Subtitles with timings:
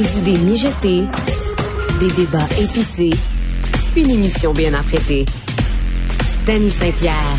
[0.00, 1.04] Des idées mijotées,
[2.00, 3.10] des débats épicés,
[3.94, 5.26] une émission bien apprêtée.
[6.46, 7.36] Danny Saint-Pierre.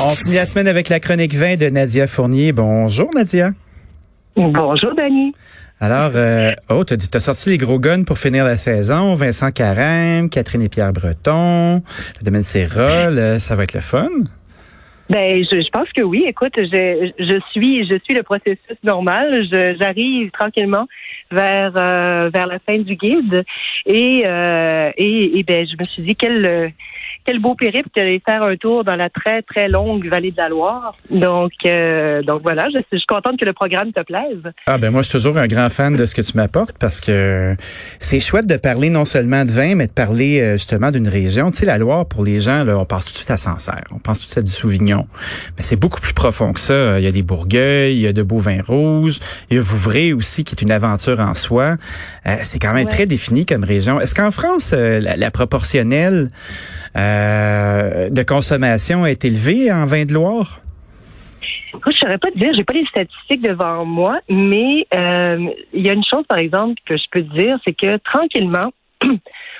[0.00, 2.52] On finit la semaine avec la chronique 20 de Nadia Fournier.
[2.52, 3.52] Bonjour Nadia.
[4.36, 5.32] Bonjour Danny.
[5.80, 9.14] Alors, euh, oh, t'as, as sorti les gros guns pour finir la saison.
[9.14, 11.76] Vincent Carême, Catherine et Pierre Breton,
[12.20, 14.10] le domaine Cérol, ça va être le fun.
[15.10, 16.24] Ben, je, je, pense que oui.
[16.26, 19.46] Écoute, je, je suis, je suis le processus normal.
[19.80, 20.86] j'arrive tranquillement
[21.30, 23.44] vers euh, vers la fin du guide
[23.86, 26.72] et euh, et, et, ben, je me suis dit quel
[27.28, 30.48] quel beau périple d'aller faire un tour dans la très, très longue vallée de la
[30.48, 30.96] Loire.
[31.10, 34.42] Donc, euh, donc voilà, je, suis contente que le programme te plaise.
[34.66, 37.02] Ah ben moi, je suis toujours un grand fan de ce que tu m'apportes parce
[37.02, 37.54] que
[38.00, 41.50] c'est chouette de parler non seulement de vin, mais de parler euh, justement d'une région.
[41.50, 43.84] Tu sais, la Loire, pour les gens, là, on pense tout de suite à Sancerre,
[43.92, 44.97] on pense tout de suite à du Sauvignon.
[45.56, 46.98] Mais c'est beaucoup plus profond que ça.
[46.98, 49.18] Il y a des Bourgueils, il y a de beaux vins rouges,
[49.50, 51.76] il y a Vouvray aussi, qui est une aventure en soi.
[52.26, 54.00] Euh, c'est quand même très défini comme région.
[54.00, 56.30] Est-ce qu'en France, la, la, proportionnelle
[56.96, 60.60] euh, de consommation est élevée en vin de Loire?
[61.72, 65.86] Je ne saurais pas te dire, j'ai pas les statistiques devant moi, mais euh, il
[65.86, 68.72] y a une chose, par exemple, que je peux te dire, c'est que tranquillement,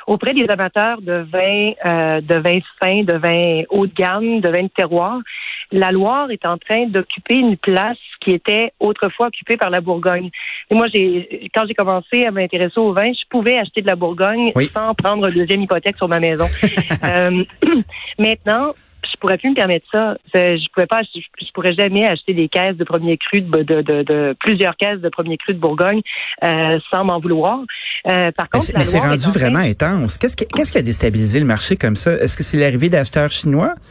[0.09, 4.49] auprès des amateurs de vin, euh, de vin fin, de vin haut de gamme, de
[4.49, 5.21] vin de terroir,
[5.71, 10.31] la Loire est en train d'occuper une place qui était autrefois occupée par la Bourgogne.
[10.71, 13.97] Et moi, j'ai quand j'ai commencé à m'intéresser au vin, je pouvais acheter de la
[13.97, 16.47] Bourgogne sans prendre une deuxième hypothèque sur ma maison.
[17.05, 17.45] euh,
[18.19, 18.75] maintenant,
[19.19, 20.17] pourrais plus me permettre ça.
[20.35, 24.37] Je pourrais pas, je, pourrais jamais acheter des caisses de premier cru de, de, de,
[24.41, 26.03] plusieurs caisses de premier cru de Bourgogne
[26.45, 27.61] euh, sans m'en vouloir.
[28.07, 30.19] Euh, par contre, mais c'est rendu vraiment intense.
[30.19, 32.13] Qu'est-ce qui, qu'est-ce qui a déstabilisé le marché comme ça?
[32.13, 33.75] Est-ce que c'est l'arrivée d'acheteurs chinois?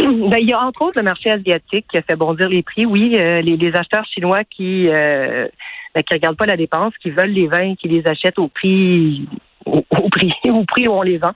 [0.00, 2.86] Ben, il y a entre autres le marché asiatique qui a fait bondir les prix.
[2.86, 5.46] Oui, euh, les, les, acheteurs chinois qui euh,
[5.94, 9.28] ben, qui regardent pas la dépense, qui veulent les vins, qui les achètent au prix
[9.66, 11.32] au, prix au prix où on les vend.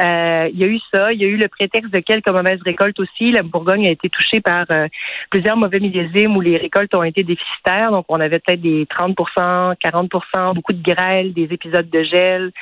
[0.00, 1.12] Euh, il y a eu ça.
[1.12, 3.32] Il y a eu le prétexte de quelques mauvaises récoltes aussi.
[3.32, 4.86] La Bourgogne a été touchée par euh,
[5.30, 7.90] plusieurs mauvais millésimes où les récoltes ont été déficitaires.
[7.92, 12.52] Donc, on avait peut-être des 30% 40% beaucoup de grêle, des épisodes de gel.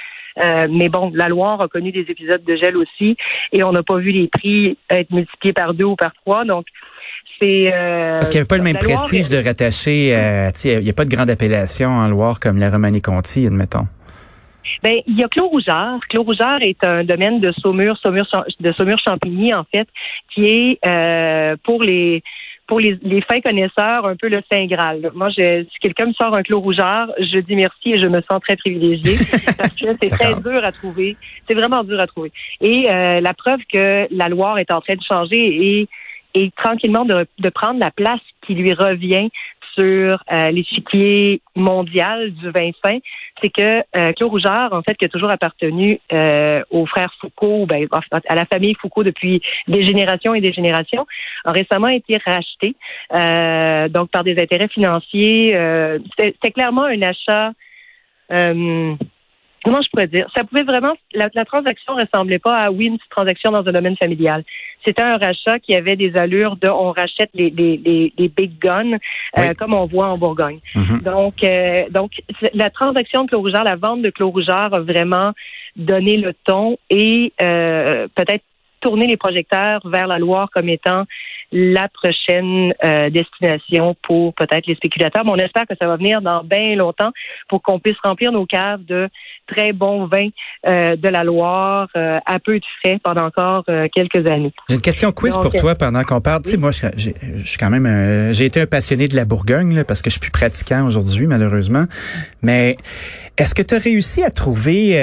[0.42, 3.16] Euh, mais bon, la Loire a connu des épisodes de gel aussi
[3.52, 6.44] et on n'a pas vu les prix être multipliés par deux ou par trois.
[6.44, 6.66] Donc,
[7.40, 10.14] c'est euh, parce qu'il n'y avait pas le même prestige de rattacher.
[10.14, 13.86] Euh, il n'y a pas de grande appellation en Loire comme la Romanée-Conti, admettons.
[14.82, 16.00] Ben, il y a Clos Rougard.
[16.08, 18.26] Clos Rougard est un domaine de Saumur, Saumur
[18.60, 19.88] de Saumur Champigny en fait,
[20.34, 22.22] qui est euh, pour les
[22.66, 25.10] pour les, les fins connaisseurs, un peu le Saint Graal.
[25.14, 28.20] Moi, je, si quelqu'un me sort un clos rougeur, je dis merci et je me
[28.28, 29.16] sens très privilégiée
[29.58, 31.16] parce que c'est très dur à trouver.
[31.48, 32.32] C'est vraiment dur à trouver.
[32.60, 35.88] Et euh, la preuve que la Loire est en train de changer et,
[36.34, 39.30] et tranquillement de, de prendre la place qui lui revient
[39.76, 42.98] sur euh, l'échiquier mondial du vin fin,
[43.42, 47.66] c'est que euh, Claude Rougard, en fait, qui a toujours appartenu euh, aux frères Foucault,
[47.66, 47.86] ben,
[48.28, 51.06] à la famille Foucault depuis des générations et des générations,
[51.44, 52.74] a récemment été racheté
[53.14, 55.54] euh, donc par des intérêts financiers.
[55.54, 57.52] Euh, C'était clairement un achat
[59.66, 62.98] comment je pourrais dire, ça pouvait vraiment, la, la transaction ressemblait pas à oui une
[63.10, 64.44] transaction dans un domaine familial.
[64.84, 68.98] C'était un rachat qui avait des allures de on rachète les, les, les, big guns
[69.38, 70.60] euh, comme on voit en Bourgogne.
[70.76, 71.02] Mm-hmm.
[71.02, 72.12] Donc euh, donc
[72.54, 75.32] la transaction de Clos la vente de Clos a vraiment
[75.74, 78.44] donné le ton et euh, peut-être
[78.80, 81.06] tourner les projecteurs vers la Loire comme étant
[81.52, 85.24] la prochaine euh, destination pour peut-être les spéculateurs.
[85.24, 87.10] Mais on espère que ça va venir dans bien longtemps
[87.48, 89.08] pour qu'on puisse remplir nos caves de
[89.46, 90.28] très bons vins
[90.66, 94.52] euh, de la Loire euh, à peu de frais pendant encore quelques années.
[94.68, 96.42] J'ai une question quiz pour toi pendant qu'on parle.
[96.42, 97.10] Tu sais, moi, je,
[97.44, 100.20] suis quand même, j'ai été un passionné de la Bourgogne là, parce que je suis
[100.20, 101.84] plus pratiquant aujourd'hui, malheureusement.
[102.42, 102.76] Mais
[103.36, 104.94] est-ce que tu as réussi à trouver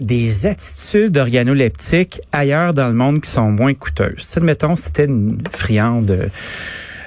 [0.00, 4.26] des attitudes organoleptiques ailleurs dans le monde qui sont moins coûteuses?
[4.26, 6.28] Tu sais, mettons, c'était une friand de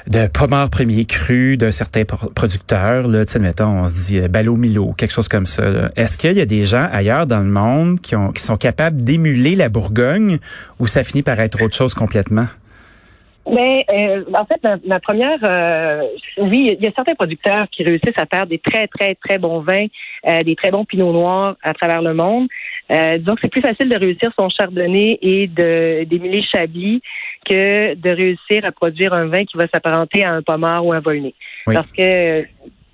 [0.10, 0.28] de
[0.70, 4.92] premier cru d'un certain producteur, là, tu sais, mettons, on se dit euh, Balo Milo,
[4.94, 5.64] quelque chose comme ça.
[5.96, 9.04] Est-ce qu'il y a des gens ailleurs dans le monde qui, ont, qui sont capables
[9.04, 10.40] d'émuler la Bourgogne
[10.80, 12.48] ou ça finit par être autre chose complètement?
[13.52, 16.02] Mais euh, en fait, ma, première, euh,
[16.38, 19.62] oui, il y a certains producteurs qui réussissent à faire des très, très, très bons
[19.62, 19.88] vins,
[20.44, 22.48] des très bons pinots noirs à travers le monde.
[23.22, 27.02] donc, c'est plus facile de réussir son chardonnay et d'émuler Chablis
[27.50, 31.00] que de réussir à produire un vin qui va s'apparenter à un pommard ou un
[31.00, 31.34] volnay.
[31.66, 32.44] Parce que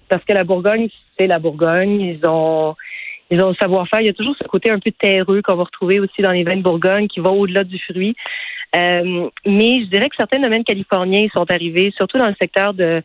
[0.07, 0.87] parce que la Bourgogne,
[1.17, 1.99] c'est la Bourgogne.
[1.99, 2.75] Ils ont
[3.31, 4.01] ils ont le savoir-faire.
[4.01, 6.43] Il y a toujours ce côté un peu terreux qu'on va retrouver aussi dans les
[6.43, 8.15] vins de Bourgogne qui va au-delà du fruit.
[8.75, 13.01] Euh, mais je dirais que certains domaines californiens sont arrivés, surtout dans le secteur de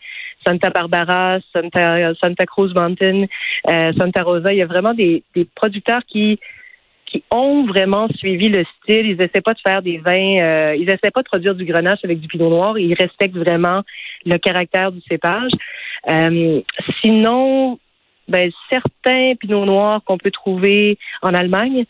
[0.46, 3.26] Santa Barbara, Santa, Santa Cruz Mountain,
[3.68, 4.52] euh, Santa Rosa.
[4.52, 6.40] Il y a vraiment des, des producteurs qui
[7.10, 9.06] qui ont vraiment suivi le style.
[9.06, 11.98] Ils essaient pas de faire des vins, euh, ils essaient pas de produire du grenache
[12.04, 12.78] avec du pinot noir.
[12.78, 13.82] Ils respectent vraiment
[14.24, 15.50] le caractère du cépage.
[16.08, 16.60] Euh,
[17.02, 17.78] sinon,
[18.28, 21.84] ben, certains pinots noirs qu'on peut trouver en Allemagne,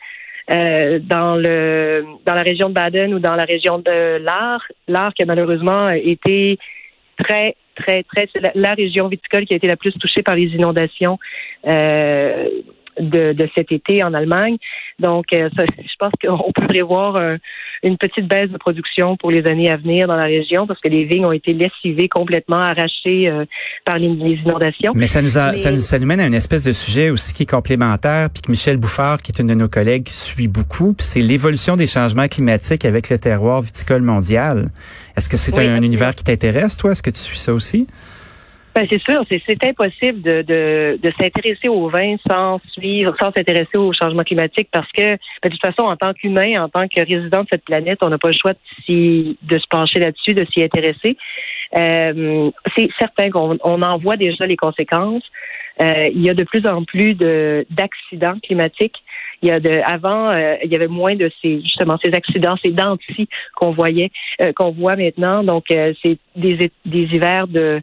[0.50, 5.14] euh, dans le dans la région de Baden ou dans la région de l'Ar, l'Ar
[5.14, 6.58] qui a malheureusement été
[7.22, 10.46] très très très la, la, région viticole qui a été la plus touchée par les
[10.46, 11.19] inondations.
[13.00, 14.56] De, de, cet été en Allemagne.
[14.99, 17.37] Donc, euh, ça, je pense qu'on peut prévoir un,
[17.82, 20.88] une petite baisse de production pour les années à venir dans la région parce que
[20.88, 23.44] les vignes ont été lessivées complètement, arrachées euh,
[23.85, 24.93] par les, inondations.
[24.94, 27.32] Mais ça nous, a, ça, nous, ça nous mène à une espèce de sujet aussi
[27.32, 30.93] qui est complémentaire, puis que Michel Bouffard, qui est une de nos collègues, suit beaucoup,
[30.93, 34.70] puis c'est l'évolution des changements climatiques avec le terroir viticole mondial.
[35.17, 36.93] Est-ce que c'est un, un univers qui t'intéresse, toi?
[36.93, 37.87] Est-ce que tu suis ça aussi?
[38.75, 43.76] Ben, c'est sûr, c'est impossible de, de, de s'intéresser au vin sans suivre, sans s'intéresser
[43.76, 47.00] au changement climatique parce que, ben, de toute façon, en tant qu'humain, en tant que
[47.00, 50.46] résident de cette planète, on n'a pas le choix de, de se pencher là-dessus, de
[50.52, 51.17] s'y intéresser.
[51.76, 55.25] Euh, c'est certain qu'on on en voit déjà les conséquences.
[55.82, 58.96] Euh, il y a de plus en plus d'accidents climatiques.
[59.43, 62.56] Il y a de avant, euh, il y avait moins de ces justement ces accidents,
[62.62, 64.11] ces dentis qu'on voyait,
[64.43, 65.43] euh, qu'on voit maintenant.
[65.43, 67.81] Donc c'est des, des hivers de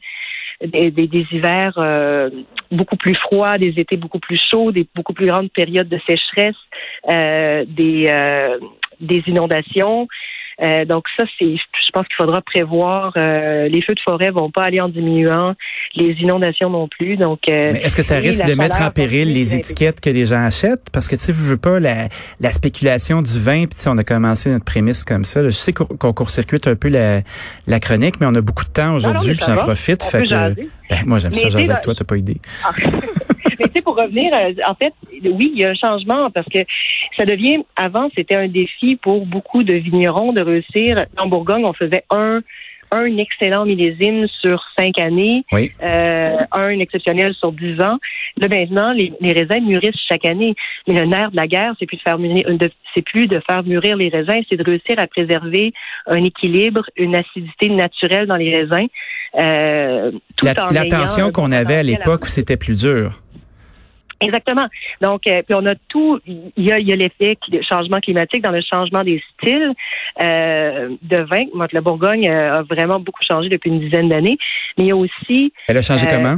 [0.65, 2.30] des, des, hivers euh,
[2.71, 6.56] beaucoup plus froids, des étés beaucoup plus chauds, des beaucoup plus grandes périodes de sécheresse,
[7.09, 8.57] euh, des, euh,
[9.00, 10.07] des inondations.
[10.62, 13.13] Euh, donc ça, c'est, je pense qu'il faudra prévoir.
[13.18, 15.54] Euh, les feux de forêt vont pas aller en diminuant,
[15.95, 17.15] les inondations non plus.
[17.15, 20.45] Donc, euh, est-ce que ça risque de mettre en péril les étiquettes que les gens
[20.45, 20.89] achètent?
[20.92, 22.09] Parce que tu sais, veux pas la,
[22.39, 23.65] la spéculation du vin.
[23.65, 25.44] Puis on a commencé notre prémisse comme ça.
[25.44, 27.21] Je sais qu'on court-circuite un peu la,
[27.68, 30.03] la chronique, mais on a beaucoup de temps aujourd'hui, puis j'en profite.
[30.03, 30.53] fait que,
[30.89, 31.94] ben, moi j'aime ça, jaser avec toi.
[31.95, 32.39] T'as pas idée.
[32.65, 32.71] Ah.
[33.60, 34.94] Mais tu sais, pour revenir, euh, en fait,
[35.24, 36.60] oui, il y a un changement parce que
[37.18, 41.06] ça devient, avant, c'était un défi pour beaucoup de vignerons de réussir.
[41.18, 42.42] En Bourgogne, on faisait un
[42.92, 47.98] un excellent millésime sur cinq années, euh, un exceptionnel sur dix ans.
[48.38, 50.56] Là maintenant, les, les, raisins mûrissent chaque année.
[50.88, 52.46] Mais le nerf de la guerre, c'est plus de faire mûrir,
[52.94, 55.74] c'est plus de faire mûrir les raisins, c'est de réussir à préserver
[56.06, 58.88] un équilibre, une acidité naturelle dans les raisins.
[59.38, 63.22] Euh, tout la, tension qu'on avait à l'époque où c'était plus dur.
[64.19, 64.68] Exactement.
[65.02, 66.19] Donc, euh, puis on a tout.
[66.25, 69.74] Il y a, il y a l'effet de changement climatique dans le changement des styles
[70.22, 71.46] euh, de vin.
[71.54, 74.38] Moi, la Bourgogne euh, a vraiment beaucoup changé depuis une dizaine d'années.
[74.78, 75.54] Mais il y a aussi.
[75.68, 76.38] Elle a changé comment?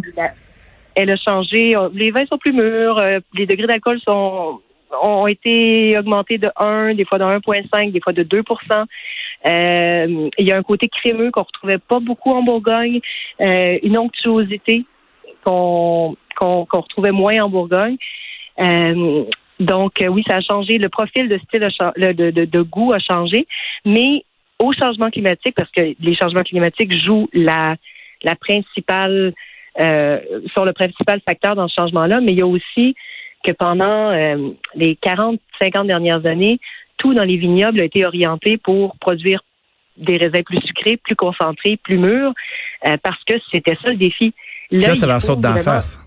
[0.95, 1.73] Elle a changé.
[1.93, 3.01] Les vins sont plus mûrs.
[3.33, 4.59] les degrés d'alcool sont
[5.01, 8.85] ont été augmentés de 1, des fois de 1,5, des fois de 2%
[9.45, 12.99] euh, Il y a un côté crémeux qu'on retrouvait pas beaucoup en Bourgogne,
[13.41, 14.85] euh, une onctuosité
[15.43, 17.97] qu'on retrouvait moins en Bourgogne.
[18.59, 19.23] Euh,
[19.59, 20.77] donc, euh, oui, ça a changé.
[20.77, 23.47] Le profil de style, de, goût a changé,
[23.85, 24.23] mais
[24.57, 27.75] au changement climatique, parce que les changements climatiques jouent la,
[28.39, 29.33] principale,
[29.79, 30.19] euh,
[30.55, 32.95] sont le principal facteur dans ce changement-là, mais il y a aussi
[33.45, 34.11] que pendant
[34.75, 36.59] les 40, 50 dernières années,
[36.97, 39.41] tout dans les vignobles a été orienté pour produire
[39.95, 42.33] des raisins plus sucrés, plus concentrés, plus mûrs,
[43.01, 44.33] parce que c'était ça le défi.
[44.71, 45.99] Ça, ça leur saute d'en face.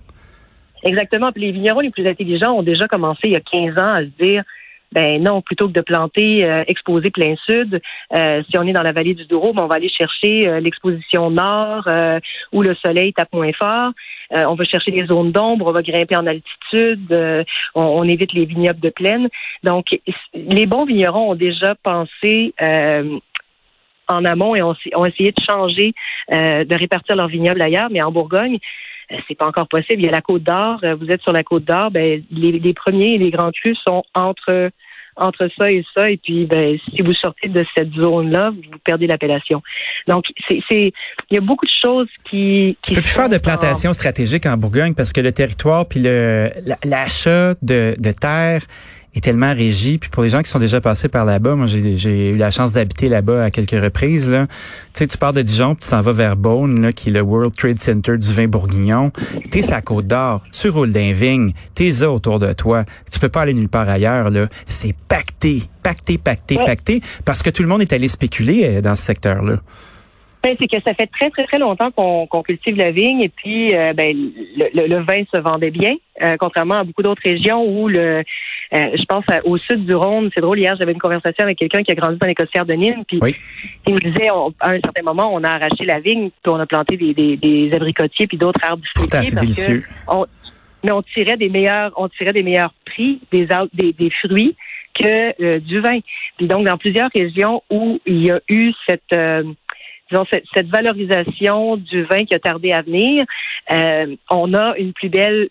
[0.84, 1.32] Exactement.
[1.32, 4.00] Puis les vignerons les plus intelligents ont déjà commencé il y a 15 ans à
[4.00, 4.42] se dire
[4.92, 7.80] ben non, plutôt que de planter euh, exposé plein sud,
[8.14, 10.60] euh, si on est dans la vallée du Douro, ben on va aller chercher euh,
[10.60, 11.88] l'exposition nord
[12.52, 13.92] où le soleil tape moins fort.
[14.30, 18.44] on va chercher des zones d'ombre, on va grimper en altitude, on, on, évite les
[18.44, 19.28] vignobles de plaine.
[19.62, 19.86] Donc,
[20.34, 22.54] les bons vignerons ont déjà pensé
[24.12, 25.94] en amont et ont, ont essayé de changer,
[26.30, 28.58] de répartir leurs vignobles ailleurs, mais en Bourgogne,
[29.12, 30.02] euh, c'est pas encore possible.
[30.02, 30.80] Il y a la Côte d'Or.
[30.84, 31.90] Euh, vous êtes sur la Côte d'Or.
[31.90, 34.70] Ben, les, les, premiers et les grands crus sont entre
[35.14, 36.10] entre ça et ça.
[36.10, 39.62] Et puis, ben, si vous sortez de cette zone-là, vous perdez l'appellation.
[40.08, 40.92] Donc, c'est, il
[41.30, 42.78] y a beaucoup de choses qui.
[42.82, 46.00] qui tu peux plus faire de plantation stratégique en Bourgogne parce que le territoire puis
[46.00, 46.48] le
[46.84, 48.62] l'achat de, de terre
[49.14, 49.98] est tellement régi.
[49.98, 52.72] Puis pour les gens qui sont déjà passés par là-bas, moi j'ai eu la chance
[52.72, 54.30] d'habiter là-bas à quelques reprises.
[54.30, 54.46] Là.
[54.46, 54.54] Tu
[54.94, 57.20] sais, tu pars de Dijon, puis tu t'en vas vers Beaune, là, qui est le
[57.20, 59.12] World Trade Center du vin bourguignon.
[59.50, 62.84] T'es sa Côte d'Or, tu roules d'un vigne, t'es là autour de toi.
[63.10, 64.30] Tu peux pas aller nulle part ailleurs.
[64.30, 64.48] là.
[64.66, 68.96] C'est pacté, pacté, pacté, pacté, parce que tout le monde est allé spéculer euh, dans
[68.96, 69.60] ce secteur-là.
[70.42, 73.72] Ben, c'est que ça fait très, très, très longtemps qu'on cultive la vigne et puis
[73.76, 74.12] euh, ben,
[74.56, 78.24] le, vin se vendait bien, euh, contrairement à beaucoup d'autres régions où le
[78.74, 81.84] euh, je pense au sud du Rhône, c'est drôle, hier j'avais une conversation avec quelqu'un
[81.84, 83.20] qui a grandi dans les costières de Nîmes, puis
[83.86, 86.66] il me disait à un certain moment, on a arraché la vigne, puis on a
[86.66, 89.22] planté des, des, des abricotiers puis d'autres arbres fruitiers.
[89.22, 89.84] c'est délicieux.
[90.82, 94.56] mais on tirait des meilleurs, on tirait des meilleurs prix des, des, des fruits
[94.98, 96.00] que du vin.
[96.36, 99.14] Puis donc, dans plusieurs régions où il y a eu cette
[100.30, 103.24] cette, valorisation du vin qui a tardé à venir,
[103.70, 105.48] euh, on a une plus belle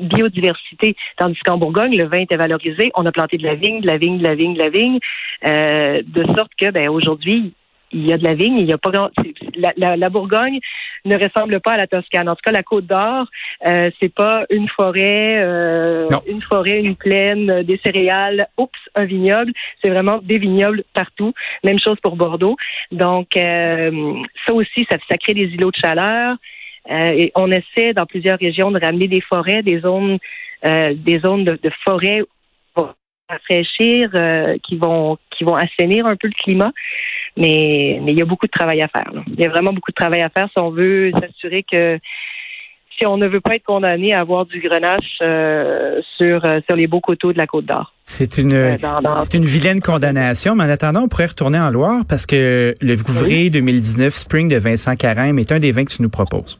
[0.00, 0.96] biodiversité.
[1.16, 2.90] Tandis qu'en Bourgogne, le vin était valorisé.
[2.94, 4.98] On a planté de la vigne, de la vigne, de la vigne, de la vigne,
[5.46, 7.52] euh, de sorte que ben, aujourd'hui,
[7.92, 9.10] il y a de la vigne, il y a pas grand...
[9.56, 10.60] la, la, Bourgogne
[11.04, 12.28] ne ressemble pas à la Toscane.
[12.28, 13.26] En tout cas, la Côte d'Or,
[13.66, 19.04] euh, c'est pas une forêt, euh, une forêt, une plaine, euh, des céréales, oups, un
[19.04, 19.52] vignoble.
[19.82, 21.32] C'est vraiment des vignobles partout.
[21.64, 22.56] Même chose pour Bordeaux.
[22.92, 24.14] Donc, euh,
[24.46, 26.36] ça aussi, ça, ça crée des îlots de chaleur.
[26.88, 30.18] et on essaie dans plusieurs régions de ramener des forêts, des zones,
[30.64, 32.22] des zones de, de forêt
[33.28, 34.10] rafraîchir,
[34.64, 36.72] qui vont qui vont assainir un peu le climat.
[37.36, 39.10] Mais, mais il y a beaucoup de travail à faire.
[39.26, 41.98] Il y a vraiment beaucoup de travail à faire si on veut s'assurer que
[42.98, 46.76] si on ne veut pas être condamné à avoir du grenache euh, sur euh, sur
[46.76, 47.94] les beaux coteaux de la Côte d'Or.
[48.02, 48.76] C'est une euh,
[49.18, 52.94] c'est une vilaine condamnation, mais en attendant, on pourrait retourner en Loire parce que le
[52.94, 56.58] Vouvray 2019 Spring de Vincent Carême est un des vins que tu nous proposes.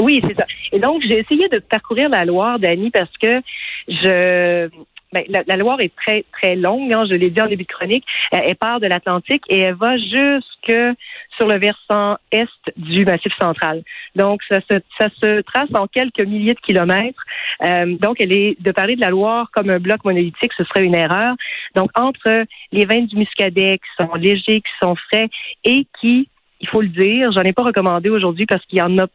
[0.00, 0.44] Oui, c'est ça.
[0.72, 3.40] Et donc, j'ai essayé de parcourir la Loire, Dani, parce que
[3.88, 4.68] je
[5.12, 8.04] ben, la, Loire est très, très longue, hein, je l'ai dit en début de chronique.
[8.30, 10.96] Elle, part de l'Atlantique et elle va jusque
[11.36, 13.82] sur le versant est du Massif central.
[14.16, 17.22] Donc, ça se, ça se trace en quelques milliers de kilomètres.
[17.64, 20.84] Euh, donc, elle est de parler de la Loire comme un bloc monolithique, ce serait
[20.84, 21.36] une erreur.
[21.74, 25.28] Donc, entre les vins du Muscadet qui sont légers, qui sont frais
[25.64, 26.28] et qui,
[26.60, 29.06] il faut le dire, j'en ai pas recommandé aujourd'hui parce qu'il y en a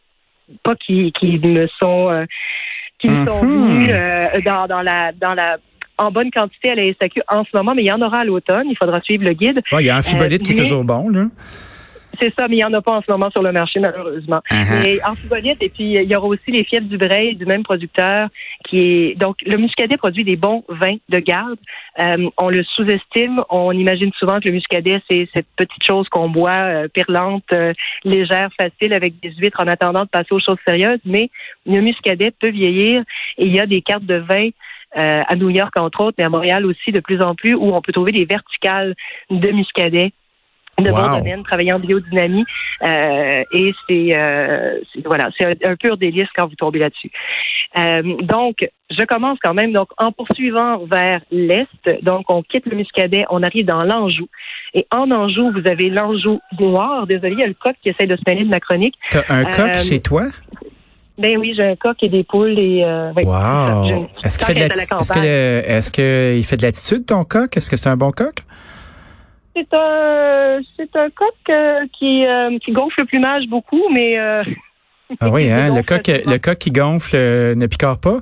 [0.62, 2.24] pas qui, qui me sont euh,
[2.98, 3.74] qui sont mhm.
[3.74, 5.58] venus euh, dans, dans la dans la
[5.98, 8.24] en bonne quantité à la SAQ en ce moment, mais il y en aura à
[8.24, 8.66] l'automne.
[8.70, 9.60] Il faudra suivre le guide.
[9.72, 11.26] il y a un fibolite qui est toujours bon, là.
[12.20, 14.40] C'est ça, mais il n'y en a pas en ce moment sur le marché, malheureusement.
[14.50, 14.82] Uh-huh.
[14.82, 18.28] Mais en et puis il y aura aussi les fièvres du Bray du même producteur
[18.68, 21.58] qui est donc le muscadet produit des bons vins de garde.
[21.98, 26.28] Euh, on le sous-estime, on imagine souvent que le muscadet, c'est cette petite chose qu'on
[26.28, 27.72] boit euh, pirlante, euh,
[28.04, 31.30] légère, facile avec des huîtres en attendant de passer aux choses sérieuses, mais
[31.66, 33.02] le muscadet peut vieillir
[33.38, 34.50] et il y a des cartes de vin
[34.96, 37.74] euh, à New York, entre autres, mais à Montréal aussi de plus en plus, où
[37.74, 38.94] on peut trouver des verticales
[39.30, 40.12] de muscadet
[40.80, 40.96] de wow.
[40.96, 42.44] bon domaine, travaillant en biodynamie.
[42.82, 47.10] Euh, et euh, c'est voilà, c'est un, pur délice quand vous tombez là-dessus.
[48.22, 51.68] donc, je commence quand même donc en poursuivant vers l'est.
[52.02, 54.28] Donc, on quitte le Muscadet, on arrive dans l'Anjou.
[54.74, 57.06] Et en Anjou, vous avez l'Anjou noir.
[57.06, 58.96] Désolé, il y a le coq qui essaie de se mêler de ma chronique.
[59.10, 60.24] T'as un coq chez toi?
[61.16, 64.08] Ben oui, j'ai un coq et des poules et euh, wow.
[64.24, 67.56] Est-ce qu'il fait de la, est-ce que est-ce qu'il fait de l'attitude ton coq?
[67.56, 68.34] Est-ce que c'est un bon coq?
[69.54, 74.42] C'est un c'est un coq euh, qui euh, qui gonfle le plumage beaucoup, mais euh,
[75.20, 78.18] ah oui, hein, le coq le coq qui gonfle ne picore pas.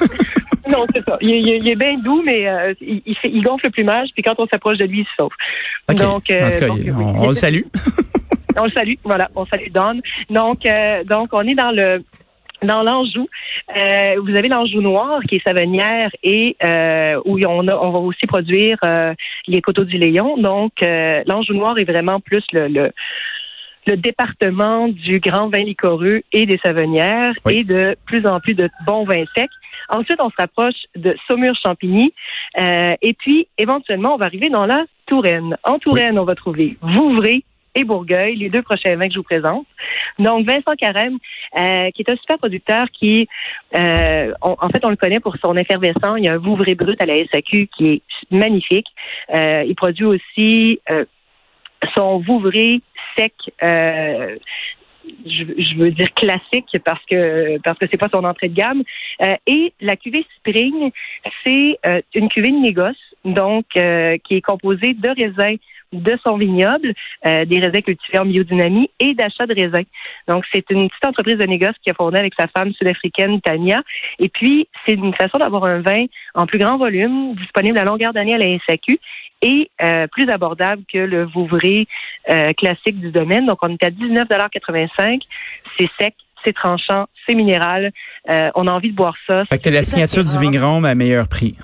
[0.68, 1.16] non, c'est ça.
[1.20, 2.46] Il, il, est bien doux, mais
[2.80, 5.10] il, il, fait, il gonfle le plumage, puis quand on s'approche de lui, il se
[5.16, 5.30] sauve.
[5.88, 7.62] Donc, en tout cas, on, on le salue.
[8.56, 10.00] on le salue, voilà, on salue Don.
[10.30, 10.62] Donc,
[11.06, 12.02] donc on est dans le
[12.64, 13.28] dans l'Anjou,
[13.76, 18.26] euh, vous avez l'Anjou noir qui est savonnière et euh, où on, on va aussi
[18.26, 19.14] produire euh,
[19.46, 20.36] les coteaux du Léon.
[20.38, 22.92] Donc, l'Anjou noir est vraiment plus le, le,
[23.96, 29.04] département du grand vin liquoreux et des savonnières et de plus en plus de bons
[29.04, 29.50] vins secs.
[29.90, 32.14] Ensuite, on se rapproche de Saumur-Champigny.
[32.56, 35.58] et puis, éventuellement, on va arriver dans la Touraine.
[35.64, 39.24] En Touraine, on va trouver Vouvray, et Bourgueil, les deux prochains vins que je vous
[39.24, 39.66] présente.
[40.18, 41.18] Donc, Vincent Carême,
[41.58, 43.28] euh, qui est un super producteur qui,
[43.74, 46.16] euh, en fait, on le connaît pour son effervescent.
[46.16, 48.86] Il y a un Vouvray brut à la SAQ qui est magnifique.
[49.34, 50.80] Euh, il produit aussi
[51.94, 52.80] son Vouvray
[53.16, 53.32] sec
[55.26, 58.82] je, veux dire classique parce que parce que c'est pas son entrée de gamme.
[59.46, 60.90] et la cuvée Spring,
[61.44, 61.78] c'est
[62.14, 65.58] une cuvée de négoce, donc qui est composée de raisins
[66.02, 66.94] de son vignoble,
[67.26, 69.86] euh, des raisins cultivés en biodynamie et d'achat de raisins.
[70.28, 73.82] Donc, c'est une petite entreprise de négoce qui a fondé avec sa femme sud-africaine, Tania.
[74.18, 78.12] Et puis, c'est une façon d'avoir un vin en plus grand volume, disponible à longueur
[78.12, 78.98] d'année à la SAQ
[79.42, 81.86] et euh, plus abordable que le Vouvray
[82.30, 83.46] euh, classique du domaine.
[83.46, 85.20] Donc, on est à 19,85
[85.78, 87.90] C'est sec, c'est tranchant, c'est minéral.
[88.28, 89.44] on a envie de boire ça.
[89.46, 91.56] Fait que la signature du vigneron à meilleur prix.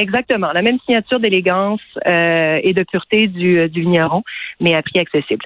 [0.00, 4.22] Exactement, la même signature d'élégance euh, et de pureté du, euh, du vigneron,
[4.60, 5.44] mais à prix accessible.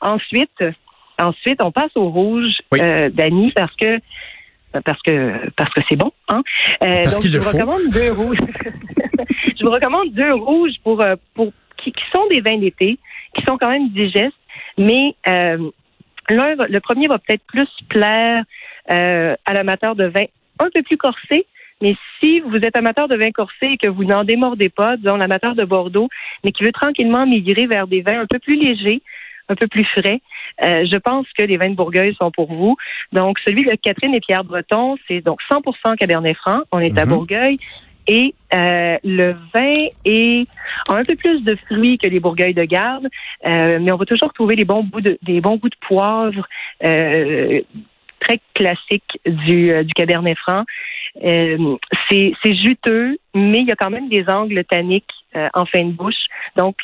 [0.00, 0.64] Ensuite,
[1.18, 3.98] ensuite, on passe au rouge, euh, Dani, parce que
[4.84, 6.12] parce que parce que c'est bon.
[6.28, 6.42] Hein?
[6.82, 8.38] Euh, parce donc, je vous recommande deux rouges.
[9.58, 11.04] je vous recommande deux rouges pour
[11.34, 11.52] pour
[11.82, 12.98] qui, sont des vins d'été,
[13.34, 14.34] qui sont quand même digestes,
[14.78, 15.70] mais euh,
[16.28, 18.44] l'un, le premier va peut-être plus plaire
[18.90, 20.24] euh, à l'amateur de vin
[20.58, 21.46] un peu plus corsé.
[21.80, 25.16] Mais si vous êtes amateur de vin corsé et que vous n'en démordez pas, disons
[25.16, 26.08] l'amateur de Bordeaux,
[26.44, 29.02] mais qui veut tranquillement migrer vers des vins un peu plus légers,
[29.48, 30.20] un peu plus frais.
[30.62, 32.76] Euh, je pense que les vins de Bourgueil sont pour vous.
[33.12, 36.60] Donc, celui de Catherine et Pierre Breton, c'est donc 100% Cabernet Franc.
[36.70, 37.12] On est à mhm.
[37.12, 37.56] Bourgueil.
[38.06, 39.72] Et euh, le vin
[40.04, 40.46] est
[40.88, 43.08] un peu plus de fruits que les Bourgueils de garde,
[43.46, 46.48] euh, mais on va toujours trouver les bons bouts de, des bons goûts de poivre
[46.80, 50.64] très classiques du, du Cabernet Franc.
[51.14, 55.12] C'est juteux, mais il y a quand même des angles tanniques
[55.54, 56.14] en fin de bouche.
[56.56, 56.76] Donc,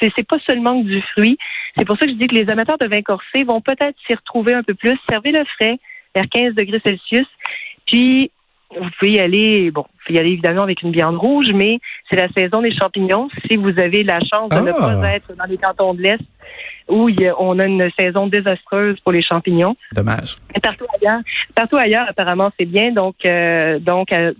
[0.00, 1.38] c'est pas seulement du fruit.
[1.76, 4.14] C'est pour ça que je dis que les amateurs de vin corsé vont peut-être s'y
[4.14, 4.94] retrouver un peu plus.
[5.08, 5.78] Servez le frais
[6.14, 7.26] vers 15 degrés Celsius.
[7.86, 8.30] Puis,
[8.76, 11.78] vous pouvez y aller, bon, vous pouvez y aller évidemment avec une viande rouge, mais
[12.10, 13.28] c'est la saison des champignons.
[13.48, 15.14] Si vous avez la chance de ne pas ah!
[15.14, 16.20] être dans les cantons de l'Est,
[16.88, 19.76] où on a une saison désastreuse pour les champignons.
[19.92, 20.36] Dommage.
[20.62, 21.20] partout ailleurs,
[21.54, 22.92] partout ailleurs, apparemment, c'est bien.
[22.92, 24.32] Donc, euh, donc euh,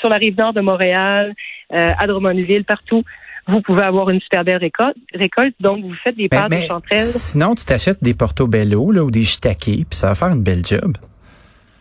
[0.00, 1.34] sur la rive nord de Montréal,
[1.72, 3.02] euh, à Drummondville, partout,
[3.48, 4.96] vous pouvez avoir une super belle récolte.
[5.14, 7.00] récolte donc, vous faites des ben, pâtes de chanterelle.
[7.00, 10.64] Sinon, tu t'achètes des portobello là, ou des shiitake, puis ça va faire une belle
[10.64, 10.96] job.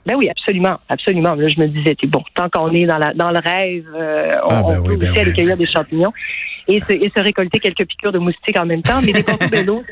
[0.05, 1.34] Ben oui, absolument, absolument.
[1.34, 4.50] Là, je me disais, bon, tant qu'on est dans, la, dans le rêve, euh, on,
[4.50, 6.13] ah, ben peut ben cueillir des champignons
[6.67, 9.01] et se, et se récolter quelques piqûres de moustiques en même temps.
[9.03, 9.84] Mais des portobello,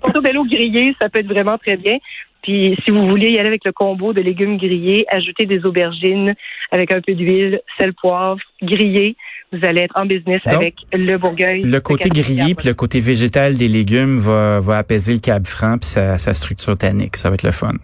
[0.00, 1.98] portobello grillés, ça peut être vraiment très bien.
[2.42, 6.34] Puis si vous voulez y aller avec le combo de légumes grillés, ajouter des aubergines
[6.70, 9.16] avec un peu d'huile, sel, poivre, grillé,
[9.52, 11.62] vous allez être en business avec le Bourgueil.
[11.62, 15.76] Le côté grillé puis le côté végétal des légumes va, va apaiser le cab franc
[15.78, 17.16] puis sa, sa structure tannique.
[17.16, 17.74] Ça va être le fun.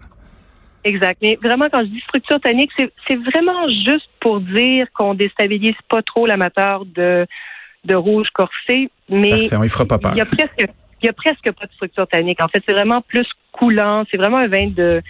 [0.83, 1.17] Exact.
[1.21, 6.01] Mais vraiment, quand je dis structure tannique, c'est vraiment juste pour dire qu'on déstabilise pas
[6.01, 7.27] trop l'amateur de,
[7.87, 8.89] de rouge corsé.
[9.09, 10.11] Mais Parfait, on y fera pas peur.
[10.13, 10.67] Il y a presque,
[11.01, 12.41] il y a presque pas de structure tannique.
[12.43, 14.03] En fait, c'est vraiment plus coulant.
[14.11, 15.01] C'est vraiment un vin de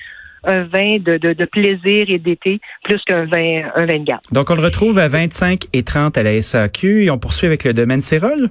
[0.43, 4.22] un vin de, de, de plaisir et d'été plus qu'un vin, un vin de garde.
[4.31, 7.63] Donc, on le retrouve à 25 et 30 à la SAQ et on poursuit avec
[7.63, 8.50] le domaine Cérol?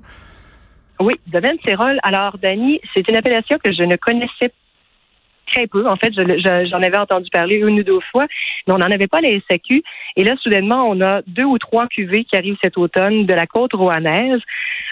[1.00, 1.98] Oui, domaine Cérol.
[2.02, 4.52] Alors, Dani, c'est une appellation que je ne connaissais
[5.46, 5.86] très peu.
[5.86, 8.26] En fait, j'en avais entendu parler une ou deux fois,
[8.66, 9.82] mais on n'en avait pas la SAQ.
[10.16, 13.46] Et là, soudainement, on a deux ou trois cuvées qui arrivent cet automne de la
[13.46, 14.40] côte rouanaise.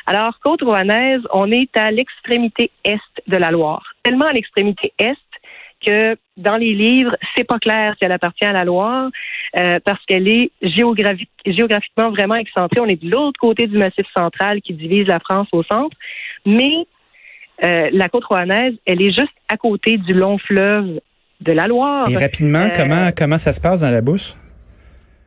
[0.07, 3.95] Alors, côte rouanaise, on est à l'extrémité est de la Loire.
[4.03, 5.15] Tellement à l'extrémité est
[5.85, 9.11] que dans les livres, c'est pas clair si elle appartient à la Loire
[9.57, 12.81] euh, parce qu'elle est géographiquement vraiment excentrée.
[12.81, 15.97] On est de l'autre côté du massif central qui divise la France au centre,
[16.47, 16.87] mais
[17.63, 21.01] euh, la côte rouanaise, elle est juste à côté du long fleuve
[21.41, 22.09] de la Loire.
[22.11, 24.33] Et rapidement, euh, comment comment ça se passe dans la bouche?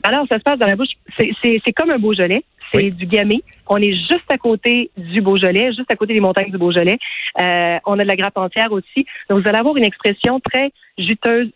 [0.04, 0.90] Alors, ça se passe dans la bouche.
[1.18, 2.44] C'est comme un Beaujolais.
[2.74, 3.42] C'est du gamay.
[3.68, 6.98] On est juste à côté du Beaujolais, juste à côté des montagnes du Beaujolais.
[7.40, 9.06] Euh, on a de la grappe entière aussi.
[9.30, 11.50] Donc, vous allez avoir une expression très juteuse,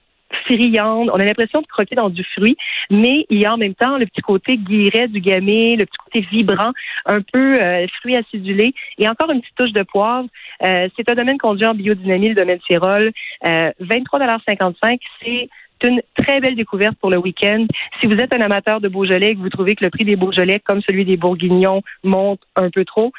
[0.50, 2.58] On a l'impression de croquer dans du fruit,
[2.89, 5.98] mais il y a en même temps le petit côté guilleret du gamay, le petit
[5.98, 6.72] côté vibrant,
[7.06, 10.28] un peu euh, fruit acidulé et encore une petite touche de poivre.
[10.63, 13.12] Euh, c'est un domaine conduit en biodynamie, le domaine Cyrol.
[13.46, 15.50] Euh, 23,55 c'est
[15.84, 17.65] une très belle découverte pour le week-end.
[18.00, 20.15] Si vous êtes un amateur de Beaujolais et que vous trouvez que le prix des
[20.15, 23.12] Beaujolais, comme celui des Bourguignons, monte un peu trop,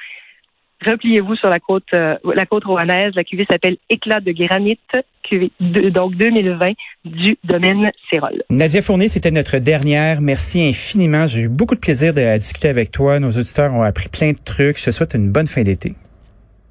[0.85, 3.12] repliez-vous sur la côte, euh, la côte rouanaise.
[3.14, 4.79] La cuvée s'appelle Éclat de granit,
[5.23, 6.73] cuvée donc 2020
[7.05, 8.42] du domaine Cérol.
[8.51, 10.21] Nadia Fournier, c'était notre dernière.
[10.21, 11.27] Merci infiniment.
[11.27, 13.18] J'ai eu beaucoup de plaisir de discuter avec toi.
[13.21, 14.79] Nos auditeurs ont appris plein de trucs.
[14.79, 15.95] Je te souhaite une bonne fin d'été.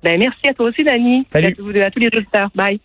[0.04, 1.26] Ben, merci à toi aussi, Dani.
[1.30, 1.47] Salut.
[1.47, 2.50] à tous les auditeurs.
[2.56, 2.80] Bye.